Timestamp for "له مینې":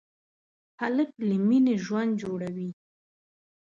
1.27-1.75